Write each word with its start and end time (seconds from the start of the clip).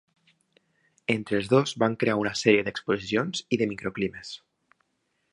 Entre 1.15 1.35
els 1.39 1.49
dos 1.51 1.73
van 1.83 1.97
crear 2.03 2.15
una 2.21 2.31
sèrie 2.41 2.63
d'exposicions 2.69 3.43
i 3.57 3.61
de 3.63 3.67
microclimes. 3.75 4.33